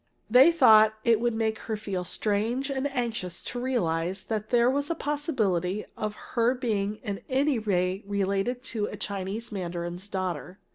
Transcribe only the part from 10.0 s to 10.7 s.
daughter.